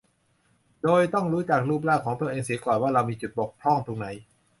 [0.83, 4.07] โดยต้องรู้จักรูปร่างของตัวเองเสียก่อนว่าเรามีจุดบกพร่องตรงไหน